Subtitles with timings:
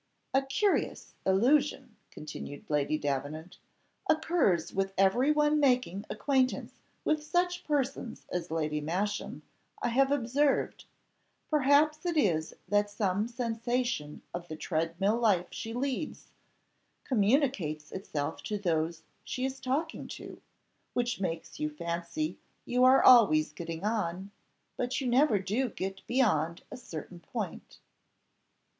[0.33, 3.59] "A curious illusion," continued Lady Davenant,
[4.09, 6.73] "occurs with every one making acquaintance
[7.05, 9.43] with such persons as Lady Masham,
[9.79, 10.85] I have observed;
[11.51, 16.29] perhaps it is that some sensation of the tread mill life she leads,
[17.03, 20.41] communicates itself to those she is talking to;
[20.93, 24.31] which makes you fancy you are always getting on,
[24.77, 27.77] but you never do get beyond a certain point."